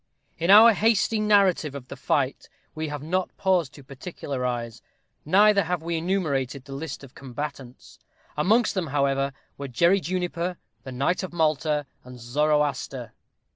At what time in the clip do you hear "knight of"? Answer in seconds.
10.91-11.33